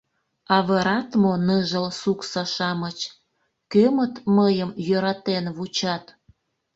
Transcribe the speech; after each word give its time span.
Авырат 0.55 1.09
мо 1.21 1.33
ныжыл 1.45 1.85
суксо-шамыч, 1.99 2.99
Кӧмыт 3.71 4.13
мыйым 4.35 4.71
йӧратен 4.87 5.45
вучат… 5.55 6.05